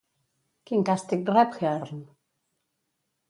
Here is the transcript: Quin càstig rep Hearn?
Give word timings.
Quin 0.69 0.85
càstig 0.89 1.29
rep 1.37 1.53
Hearn? 1.59 1.99